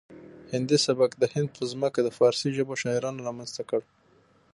[0.53, 3.81] هندي سبک د هند په ځمکه د فارسي ژبو شاعرانو رامنځته کړ